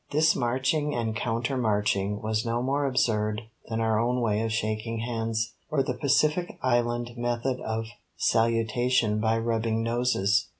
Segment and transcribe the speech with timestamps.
[0.11, 5.01] This marching and counter marching was no more absurd than our own way of shaking
[5.01, 7.85] hands, or the Pacific Island method of
[8.17, 10.47] salutation by rubbing noses.